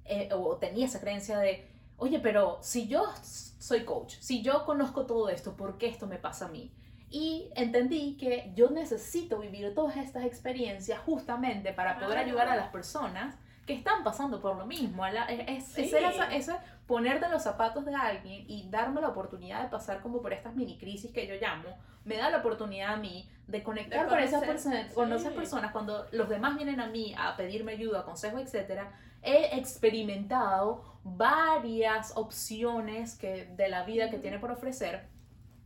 [0.06, 1.68] eh, o tenía esa creencia de,
[1.98, 6.18] oye, pero si yo soy coach, si yo conozco todo esto, ¿por qué esto me
[6.18, 6.72] pasa a mí?
[7.10, 12.28] Y entendí que yo necesito vivir todas estas experiencias justamente para poder Claro.
[12.28, 13.36] ayudar a las personas
[13.68, 15.06] que están pasando por lo mismo.
[15.08, 15.96] La- Es, es- Sí.
[15.96, 16.54] esa- ese
[16.88, 20.78] ponerte los zapatos de alguien y darme la oportunidad de pasar como por estas mini
[20.78, 21.70] crisis que yo llamo,
[22.04, 25.72] me da la oportunidad a mí de conectar De con, esas personas, con esas personas
[25.72, 28.92] cuando los demás vienen a mí a pedirme ayuda, consejo, etcétera.
[29.22, 35.08] He experimentado varias opciones que, de la vida que tiene por ofrecer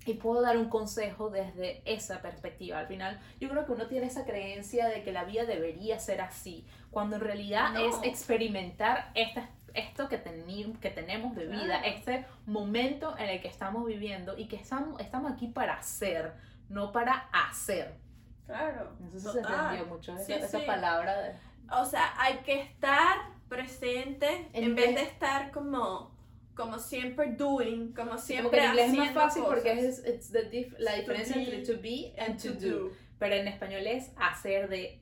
[0.05, 2.79] y puedo dar un consejo desde esa perspectiva.
[2.79, 6.21] Al final, yo creo que uno tiene esa creencia de que la vida debería ser
[6.21, 7.79] así, cuando en realidad No.
[7.79, 11.85] es experimentar esta, esto que, teni- que tenemos de vida, Claro.
[11.85, 16.33] este momento en el que estamos viviendo y que estamos, estamos aquí para hacer,
[16.69, 17.95] no para hacer.
[18.45, 18.95] Claro.
[19.11, 20.65] Si se entendió mucho esa, Sí, esa sí.
[20.65, 21.33] palabra de...
[21.71, 23.17] O sea, hay que estar
[23.49, 26.11] presente en, En vez de estar como,
[26.55, 29.99] como siempre doing, como Como siempre que en inglés es más haciendo fácil porque cosas.
[29.99, 32.91] es it's the dif- la To diferencia entre to be and, And to, do.
[33.19, 35.01] Pero en español es hacer de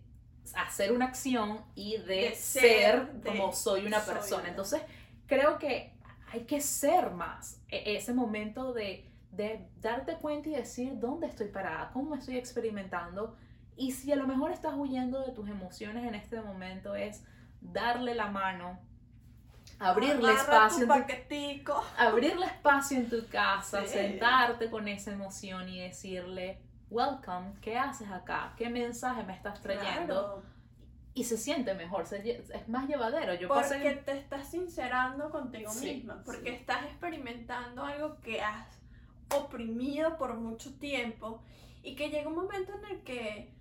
[0.55, 4.41] hacer una acción y de, De ser, ser, de como soy una soy persona.
[4.41, 4.49] una.
[4.49, 4.81] Entonces,
[5.27, 5.93] creo que
[6.31, 11.47] hay que ser más e- ese momento de, de darte cuenta y decir dónde estoy
[11.47, 13.35] parada, cómo me estoy experimentando.
[13.77, 17.23] Y si a lo mejor estás huyendo de tus emociones en este momento, es
[17.61, 18.79] darle la mano,
[19.79, 20.93] abrirle Agarra espacio en tu
[21.97, 23.89] abrirle espacio en tu casa, Sí.
[23.89, 26.61] sentarte con esa emoción y decirle,
[26.95, 28.53] welcome, ¿qué haces acá?
[28.57, 30.41] ¿Qué mensaje me estás trayendo?
[30.41, 30.43] Claro,
[31.13, 32.17] Y se siente mejor, se
[32.53, 33.33] es más llevadero.
[33.35, 33.95] Yo porque pasé...
[34.05, 36.55] te estás sincerando contigo Sí, misma, porque sí.
[36.55, 38.67] estás experimentando algo que has
[39.35, 41.41] oprimido por mucho tiempo
[41.83, 43.53] y que llega un momento en el que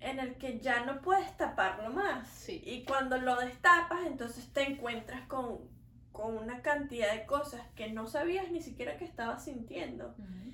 [0.00, 2.28] en el que ya no puedes taparlo más.
[2.28, 2.62] Sí.
[2.64, 5.60] Y cuando lo destapas, entonces te encuentras con,
[6.12, 10.14] con una cantidad de cosas que no sabías ni siquiera que estabas sintiendo.
[10.18, 10.52] Ujú.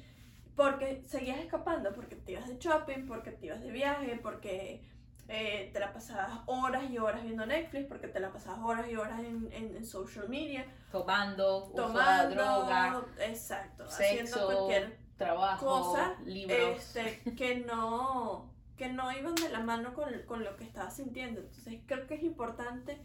[0.57, 4.83] Porque seguías escapando, porque te ibas de shopping, porque te ibas de viaje, porque
[5.29, 8.97] eh, te la pasabas horas y horas viendo Netflix, porque te la pasabas horas y
[8.97, 16.59] horas en, en- en social media, Tomando, tomando, droga, exacto, haciendo cualquier trabajo, cosa, libros.
[16.79, 21.41] este, que no que no iban de la mano con, con lo que estabas sintiendo.
[21.41, 22.99] Entonces creo que es importante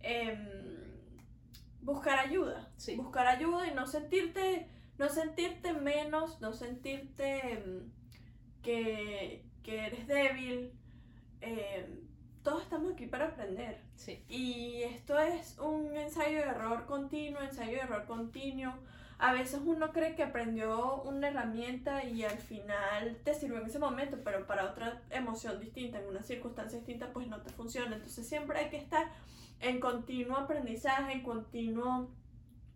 [0.00, 0.48] em,
[1.82, 2.68] buscar ayuda.
[2.76, 2.94] Sí.
[2.96, 7.90] Buscar ayuda y no sentirte, no sentirte menos, no sentirte em,
[8.62, 10.72] que, que eres débil.
[11.40, 12.08] Em,
[12.42, 13.80] todos estamos aquí para aprender.
[13.94, 14.24] Sí.
[14.28, 18.74] Y esto es un ensayo de error continuo, ensayo de error continuo.
[19.18, 23.80] A veces uno cree que aprendió una herramienta y al final te sirvió en ese
[23.80, 27.96] momento, pero para otra emoción distinta, en una circunstancia distinta, pues no te funciona.
[27.96, 29.10] Entonces siempre hay que estar
[29.60, 32.10] en continuo aprendizaje, en continuo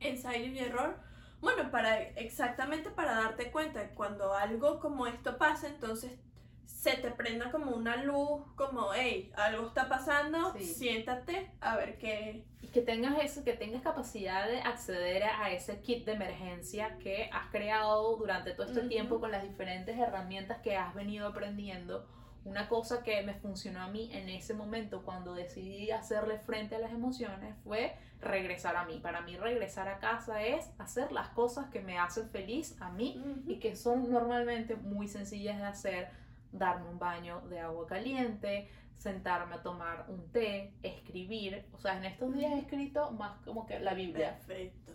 [0.00, 0.96] ensayo y error.
[1.42, 6.18] Bueno, para exactamente para darte cuenta, cuando algo como esto pasa, entonces
[6.64, 10.64] se te prenda como una luz, como, hey, algo está pasando, Sí.
[10.64, 12.44] siéntate a ver qué...
[12.60, 17.28] Y que tengas eso, que tengas capacidad de acceder a ese kit de emergencia que
[17.32, 22.06] has creado durante todo este tiempo con las diferentes herramientas que has venido aprendiendo.
[22.44, 26.80] Una cosa que me funcionó a mí en ese momento cuando decidí hacerle frente a
[26.80, 28.98] las emociones fue regresar a mí.
[28.98, 33.22] Para mí regresar a casa es hacer las cosas que me hacen feliz a mí
[33.46, 36.08] y que son normalmente muy sencillas de hacer.
[36.50, 41.66] Darme un baño de agua caliente, sentarme a tomar un té, escribir.
[41.72, 44.38] O sea, en estos días he escrito más como que la Biblia.
[44.46, 44.92] Perfecto.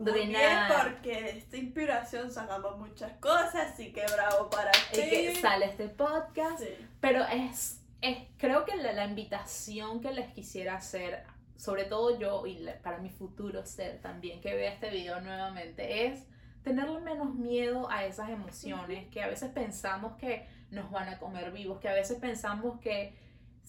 [0.00, 5.00] Muy bien, porque de esta inspiración sacamos muchas cosas, así que bravo para ti.
[5.00, 6.58] Y que sale este podcast.
[6.60, 6.68] Sí.
[7.00, 11.22] Pero es, es creo que la, la invitación que les quisiera hacer,
[11.56, 16.06] sobre todo yo y la- para mi futuro ser también que vea este video nuevamente,
[16.06, 16.24] es
[16.62, 21.50] tenerle menos miedo a esas emociones que a veces pensamos que nos van a comer
[21.52, 23.14] vivos, que a veces pensamos que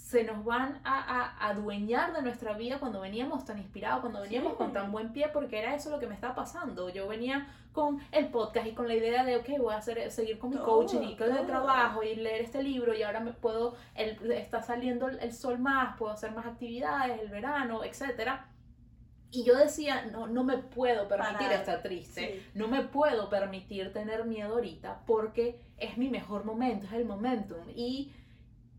[0.02, 4.54] se nos van a, a- adueñar de nuestra vida cuando veníamos tan inspirados, cuando veníamos
[4.54, 4.58] Sí.
[4.58, 6.90] con tan buen pie, porque era eso lo que me estaba pasando.
[6.90, 10.38] Yo venía con el podcast y con la idea de, ok, voy a hacer, seguir
[10.40, 13.32] con mi Todo, coaching y con el trabajo y leer este libro y ahora me
[13.32, 18.48] puedo, el, está saliendo el, el sol más, puedo hacer más actividades, el verano, etcétera.
[19.34, 21.54] Y yo decía, no, no me puedo permitir Parar.
[21.54, 22.50] estar triste, Sí.
[22.54, 27.60] no me puedo permitir tener miedo ahorita porque es mi mejor momento, es el momentum.
[27.74, 28.12] Y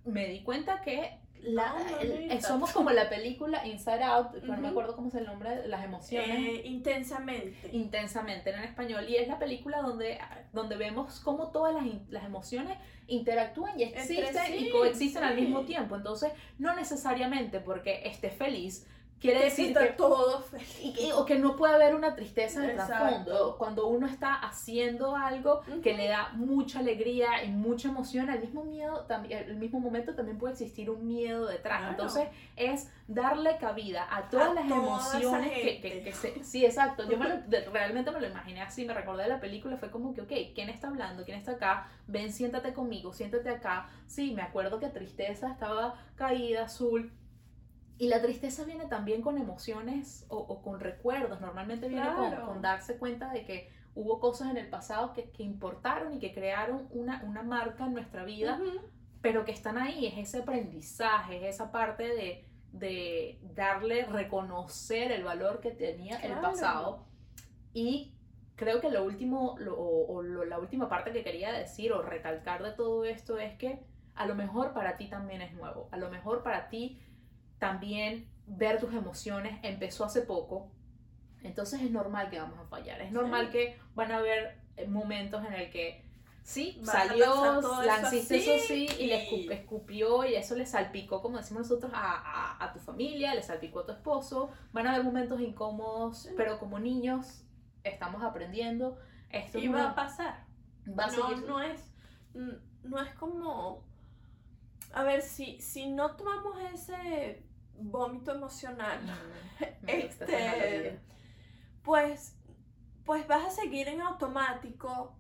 [0.05, 2.35] me di cuenta que la- el- mamita.
[2.35, 5.85] eh, somos como la película Inside Out, no me acuerdo cómo es el nombre las
[5.85, 6.29] emociones.
[6.31, 7.69] Eh, intensamente.
[7.73, 10.19] Intensamente en español y es la película donde,
[10.53, 15.63] donde vemos cómo todas las, las emociones interactúan y existen sí, y coexisten al mismo
[15.63, 15.97] tiempo.
[15.97, 18.87] Entonces, no necesariamente porque esté feliz
[19.23, 20.79] quiere Que decir que todo feliz.
[20.83, 23.57] y que- o que no puede haber una tristeza de trasfondo.
[23.57, 25.99] Cuando uno está haciendo algo que Ujú.
[25.99, 30.39] le da mucha alegría y mucha emoción, al mismo miedo, también, al mismo momento también
[30.39, 31.79] puede existir un miedo detrás.
[31.79, 31.93] Claro.
[31.93, 36.43] Entonces es darle cabida a todas A las toda emociones que, que- que se...
[36.45, 37.09] Sí, exacto.
[37.09, 37.37] Yo me lo-
[37.73, 40.69] realmente me lo imaginé así, me recordé de la película, fue como que, ok, ¿quién
[40.69, 41.25] está hablando?
[41.25, 41.87] ¿Quién está acá?
[42.09, 43.89] Ven, siéntate conmigo, siéntate acá.
[44.09, 47.13] Sí, me acuerdo que tristeza estaba caída, azul.
[48.03, 51.41] Y la tristeza viene también con emociones o, o con recuerdos.
[51.41, 52.47] Normalmente viene con, Claro.
[52.47, 56.35] con darse cuenta de que hubo cosas en el pasado que, que importaron y que
[56.35, 58.81] crearon una, una marca en nuestra vida, Ujú.
[59.21, 60.05] pero que están ahí.
[60.07, 66.33] Es ese aprendizaje, es esa parte de, de darle, reconocer el valor que tenía el
[66.33, 66.43] Claro.
[66.43, 67.07] pasado.
[67.73, 68.15] Y
[68.57, 72.65] creo que lo último, lo- o lo- la última parte que quería decir o recalcar
[72.65, 73.79] de todo esto es que
[74.17, 77.01] a lo mejor para ti también es nuevo, a lo mejor para ti
[77.63, 80.69] también ver tus emociones empezó hace poco,
[81.45, 85.53] entonces es normal que vamos a fallar, es normal que van a haber momentos en
[85.53, 86.05] el que
[86.43, 91.93] sí, salió, lanciste eso, sí y, le escupió y eso le salpicó, como decimos nosotros,
[91.95, 96.81] a, tu familia, le salpicó a tu esposo, van a haber momentos incómodos, pero como
[96.81, 97.45] niños
[97.85, 98.99] estamos aprendiendo.
[99.31, 100.47] Esto y va a pasar.
[100.89, 101.81] Va a no, no es,
[102.35, 103.85] no es como,
[104.93, 109.01] a ver, si, si no tomamos ese vómito emocional,
[109.87, 110.99] este,
[111.83, 112.37] pues,
[113.05, 115.17] pues vas a seguir en automático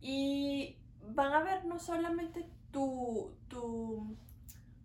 [0.00, 4.16] y van a ver no solamente tu, tu,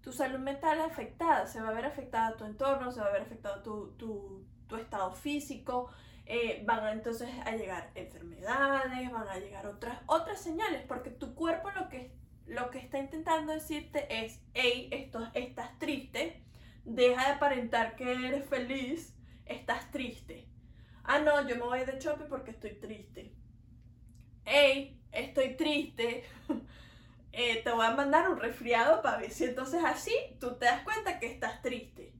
[0.02, 3.22] tu salud mental afectada, se va a ver afectada tu entorno, se va a ver
[3.22, 5.90] afectado tu, tu, tu estado físico,
[6.26, 11.36] eh, van a, entonces a llegar enfermedades, van a llegar otras, otras señales, porque tu
[11.36, 12.14] cuerpo lo que,
[12.46, 16.43] lo que está intentando decirte es, hey, esto, estás triste,
[16.86, 19.16] deja de aparentar que eres feliz,
[19.46, 20.48] estás triste.
[21.04, 23.34] Ah, no, yo me voy de shopping porque estoy triste.
[24.46, 26.24] Hey, estoy triste.
[27.36, 30.84] Eh, te voy a mandar un resfriado para ver si entonces así tú te das
[30.84, 32.14] cuenta que estás triste.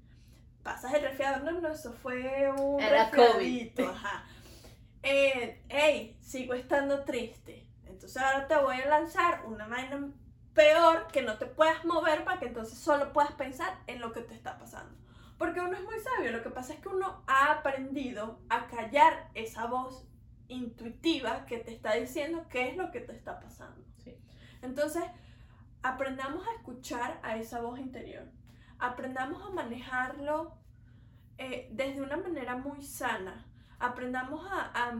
[0.64, 3.88] Pasas el resfriado, no, no, eso fue un Era resfriadito.
[3.88, 4.26] Ajá.
[5.04, 7.64] Eh, hey, sigo estando triste.
[7.86, 10.10] Entonces ahora te voy a lanzar una vaina
[10.54, 14.22] peor que no te puedas mover para que entonces solo puedas pensar en lo que
[14.22, 14.96] te está pasando.
[15.38, 19.30] Porque uno es muy sabio, lo que pasa es que uno ha aprendido a callar
[19.34, 20.08] esa voz
[20.48, 23.84] intuitiva que te está diciendo qué es lo que te está pasando.
[24.62, 25.04] Entonces,
[25.82, 28.32] aprendamos a escuchar a esa voz interior,
[28.80, 30.56] aprendamos a manejarlo
[31.38, 33.46] eh, desde una manera muy sana,
[33.80, 34.94] aprendamos a, a,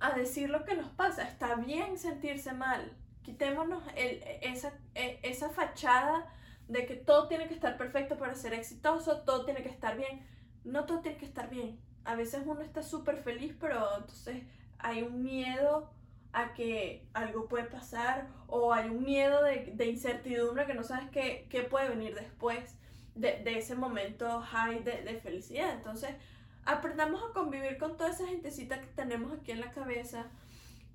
[0.00, 6.26] a decir lo que nos pasa, está bien sentirse mal, Quitémonos esa, e, esa fachada
[6.68, 10.26] de que todo tiene que estar perfecto para ser exitoso, todo tiene que estar bien.
[10.64, 11.78] No todo tiene que estar bien.
[12.04, 14.42] A veces uno está súper feliz, pero entonces
[14.78, 15.90] hay un miedo
[16.32, 21.10] a que algo puede pasar o hay un miedo de, de incertidumbre que no sabes
[21.10, 22.78] qué, qué puede venir después
[23.14, 25.74] de, de ese momento high de, de, felicidad.
[25.74, 26.10] Entonces,
[26.64, 30.26] aprendamos a convivir con toda esa gentecita que tenemos aquí en la cabeza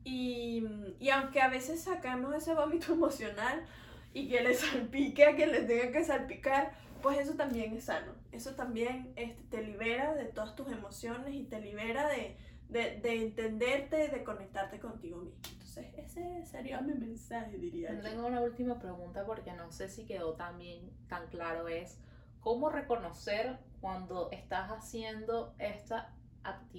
[0.07, 0.65] y,
[0.99, 3.65] y aunque a veces sacamos ese vómito emocional
[4.13, 8.13] y que le salpique a quien le tenga que salpicar, pues eso también es sano.
[8.31, 12.37] Eso también este, te libera de todas tus emociones y te libera de,
[12.69, 15.41] de, de entenderte, de conectarte contigo mismo.
[15.51, 18.01] Entonces, ese sería mi mensaje, diría yo.
[18.01, 21.67] Tengo una última pregunta porque no sé si quedó tan bien, tan claro.
[21.67, 21.99] Es,
[22.39, 26.13] ¿cómo reconocer cuando estás haciendo esta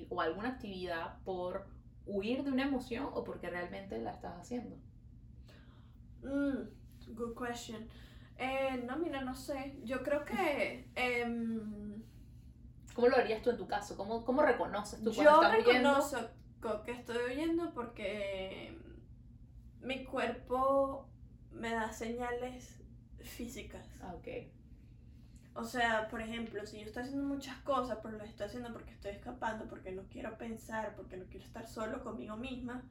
[0.08, 1.66] o alguna actividad por
[2.08, 4.76] huir de una emoción o porque realmente la estás haciendo?
[6.22, 7.86] Mm, good question.
[8.36, 9.78] Eh, no, mira, no sé.
[9.84, 10.90] Yo creo que...
[10.96, 12.02] Em,
[12.94, 13.96] ¿Cómo lo harías tú en tu caso?
[13.96, 18.76] ¿Cómo, cómo reconoces tú cuando Yo reconozco que estoy oyendo porque
[19.80, 21.08] mi cuerpo
[21.52, 22.82] me da señales
[23.20, 23.86] físicas.
[24.00, 24.26] Ah, ok.
[25.58, 28.92] O sea, por ejemplo, si yo estoy haciendo muchas cosas, pero las estoy haciendo porque
[28.92, 32.88] estoy escapando, porque no quiero pensar, porque no quiero estar solo conmigo misma,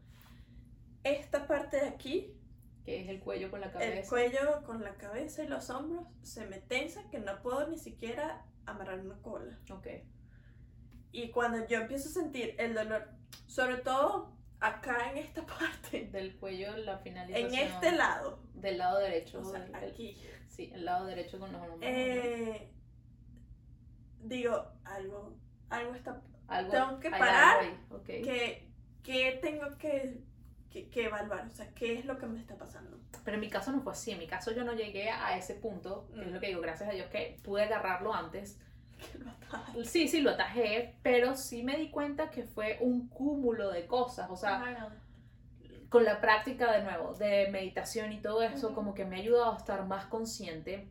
[1.06, 2.36] esta parte de aquí,
[2.84, 4.00] que es el cuello con la cabeza.
[4.00, 7.78] El cuello con la cabeza y los hombros se me tensa que no puedo ni
[7.78, 9.58] siquiera amarrar una cola.
[9.72, 9.88] Ok.
[11.14, 13.08] Y cuando yo empiezo a sentir el dolor,
[13.46, 16.08] sobre todo acá en esta parte.
[16.12, 17.54] Del cuello, la finalización.
[17.54, 18.40] En este lado.
[18.54, 19.40] Del lado derecho.
[19.40, 20.18] O sea, aquí.
[20.48, 21.82] Sí, el lado derecho con los hombros.
[21.84, 22.72] Eh,
[24.24, 25.36] digo, algo,
[25.70, 26.22] algo está...
[26.70, 27.66] tengo que parar.
[28.06, 28.68] Que,
[29.04, 30.22] que tengo que,
[30.70, 33.00] que, evaluar, o sea, qué es lo que me está pasando.
[33.24, 35.56] Pero en mi caso no fue así, en mi caso yo no llegué a ese
[35.56, 36.42] punto, que es lo mm.
[36.42, 38.60] que digo, gracias a Dios que pude agarrarlo antes.
[39.86, 44.30] Sí, sí, lo atajé, pero sí me di cuenta que fue un cúmulo de cosas,
[44.30, 44.92] o sea,
[45.90, 49.54] con la práctica de nuevo, de meditación y todo eso, como que me ha ayudado
[49.54, 50.90] a estar más consciente.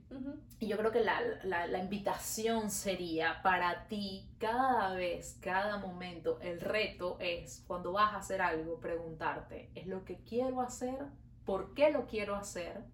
[0.59, 6.38] Y yo creo que la, la, la, invitación sería para ti, cada vez, cada momento,
[6.40, 10.99] el reto es, cuando vas a hacer algo, preguntarte, ¿es lo que quiero hacer?
[11.45, 12.85] ¿Por qué lo quiero hacer?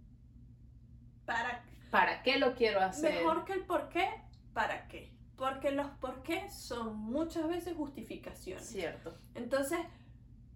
[1.24, 3.14] ¿Para, ¿Para qué lo quiero hacer?
[3.14, 4.09] Mejor que el por qué,
[4.53, 5.12] ¿para qué?
[5.36, 8.66] Porque los por qué son muchas veces justificaciones.
[8.66, 9.16] Cierto.
[9.34, 9.78] Entonces,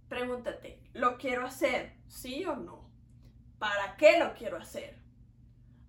[0.09, 1.95] Pregúntate, ¿lo quiero hacer?
[2.07, 2.89] ¿Sí o no?
[3.59, 4.97] ¿Para qué lo quiero hacer?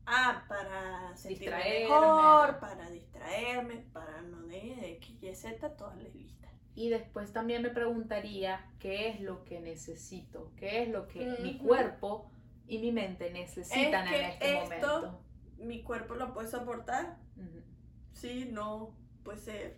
[0.07, 6.51] Ah, para sentirme mejor, para distraerme, para no de X, Y, Z, todas las listas.
[6.73, 11.57] Y después también me preguntaría qué es lo que necesito, qué es lo que mi
[11.59, 12.31] cuerpo
[12.67, 15.23] y mi mente necesitan Es que en este esto- momento.
[15.59, 17.17] Mi cuerpo lo puede soportar,
[18.18, 18.93] sí, no,
[19.24, 19.78] puede ser.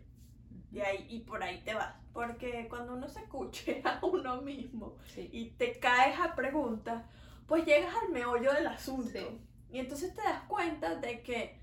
[0.72, 1.96] Y, ahí, y por ahí te vas.
[2.14, 5.30] Porque cuando uno se escuche a uno mismo Sí.
[5.32, 7.04] y te caes a preguntas,
[7.48, 9.10] pues llegas al meollo del asunto.
[9.12, 9.42] Sí.
[9.72, 11.60] Y entonces te das cuenta de que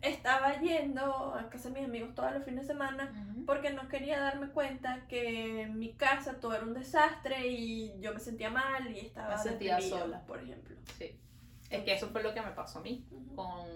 [0.00, 3.12] estaba yendo a casa de mis amigos todos los fines de semana
[3.46, 8.14] porque no quería darme cuenta que en mi casa todo era un desastre y yo
[8.14, 10.20] me sentía mal y estaba Me sentía sola.
[10.26, 10.76] por ejemplo.
[10.98, 11.18] Sí.
[11.70, 13.04] Es que eso fue lo que me pasó a mí.
[13.34, 13.66] Con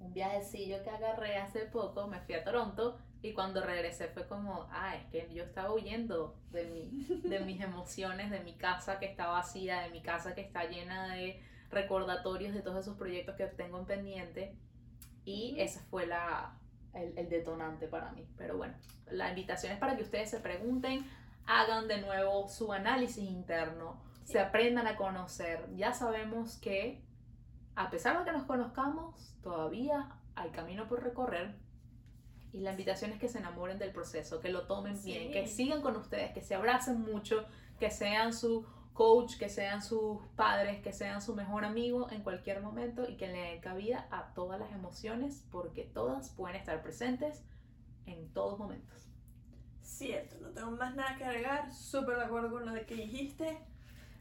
[0.00, 4.68] un viajecillo que agarré hace poco, me fui a Toronto y cuando regresé fue como,
[4.70, 9.06] ah, es que yo estaba huyendo de, mi, de mis emociones, de mi casa que
[9.06, 11.40] está vacía, de mi casa que está llena de
[11.70, 14.54] recordatorios de todos esos proyectos que tengo en pendiente.
[15.24, 16.56] Y ese fue la,
[16.94, 18.26] el, el detonante para mí.
[18.36, 18.74] Pero bueno,
[19.10, 21.04] la invitación es para que ustedes se pregunten,
[21.46, 24.32] hagan de nuevo su análisis interno, Sí.
[24.32, 25.68] se aprendan a conocer.
[25.76, 27.00] Ya sabemos que,
[27.76, 31.54] a pesar de que nos conozcamos, todavía hay camino por recorrer.
[32.52, 35.12] Y la invitación es que se enamoren del proceso, que lo tomen Sí.
[35.12, 37.44] bien, que sigan con ustedes, que se abracen mucho,
[37.78, 42.62] que sean su coach, que sean sus padres, que sean su mejor amigo en cualquier
[42.62, 47.44] momento y que le den cabida a todas las emociones porque todas pueden estar presentes
[48.06, 49.06] en todos momentos.
[49.82, 51.72] Cierto, no tengo más nada que agregar.
[51.74, 53.58] Súper de acuerdo con lo que dijiste.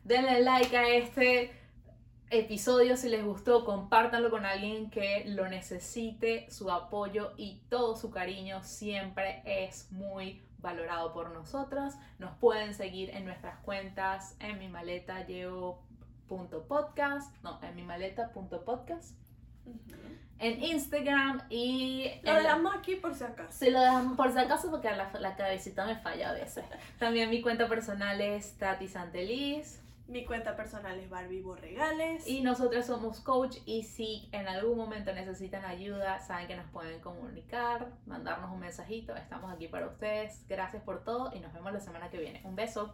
[0.04, 1.52] Denle like a este
[2.40, 8.12] episodio si les gustó, compártanlo con alguien que lo necesite, su apoyo y todo su
[8.12, 11.98] cariño siempre es muy valorado por nosotras.
[12.20, 15.26] Nos pueden seguir en nuestras cuentas en mi maleta
[16.68, 19.16] podcast, no, en mi maleta.podcast,
[20.40, 23.52] en Instagram y Lo la- dejamos aquí por si acaso.
[23.58, 26.66] si lo dejamos por si acaso porque la, la cabecita me falla a veces.
[27.00, 29.82] También mi cuenta personal es Tati Santeliz.
[30.08, 32.28] Mi cuenta personal es Barbie Borregales.
[32.28, 37.00] Y nosotros somos coach y si en algún momento necesitan ayuda, saben que nos pueden
[37.02, 39.16] comunicar, mandarnos un mensajito.
[39.16, 40.46] Estamos aquí para ustedes.
[40.48, 42.42] Gracias por todo y nos vemos la semana que viene.
[42.44, 42.94] Un beso.